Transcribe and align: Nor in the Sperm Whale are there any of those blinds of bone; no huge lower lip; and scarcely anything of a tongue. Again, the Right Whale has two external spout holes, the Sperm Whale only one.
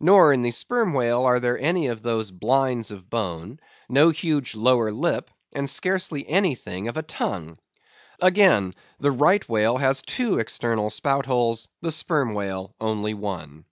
Nor 0.00 0.32
in 0.32 0.42
the 0.42 0.50
Sperm 0.50 0.92
Whale 0.92 1.24
are 1.24 1.38
there 1.38 1.56
any 1.56 1.86
of 1.86 2.02
those 2.02 2.32
blinds 2.32 2.90
of 2.90 3.08
bone; 3.08 3.60
no 3.88 4.10
huge 4.10 4.56
lower 4.56 4.90
lip; 4.90 5.30
and 5.52 5.70
scarcely 5.70 6.28
anything 6.28 6.88
of 6.88 6.96
a 6.96 7.02
tongue. 7.04 7.58
Again, 8.20 8.74
the 8.98 9.12
Right 9.12 9.48
Whale 9.48 9.76
has 9.76 10.02
two 10.02 10.40
external 10.40 10.90
spout 10.90 11.26
holes, 11.26 11.68
the 11.80 11.92
Sperm 11.92 12.34
Whale 12.34 12.74
only 12.80 13.14
one. 13.14 13.66